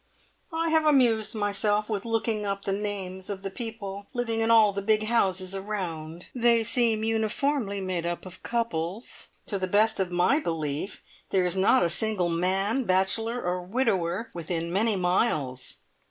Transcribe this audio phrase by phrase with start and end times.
[0.51, 4.73] "I have amused myself with looking up the names of the people living in all
[4.73, 9.27] the big houses around: They seem uniformly made up of couples.
[9.45, 14.31] To the best of my belief, there is not a single man, bachelor or widower,
[14.33, 15.77] within many miles."